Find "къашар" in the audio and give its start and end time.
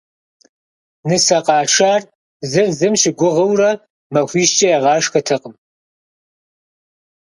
1.45-2.01